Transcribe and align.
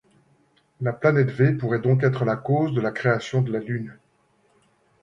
La 0.79 0.93
planète 0.93 1.29
V 1.29 1.53
pourrait 1.53 1.77
donc 1.77 2.01
être 2.01 2.25
la 2.25 2.35
cause 2.35 2.73
de 2.73 2.81
la 2.81 2.89
création 2.89 3.43
de 3.43 3.51
la 3.51 3.59
Lune. 3.59 3.99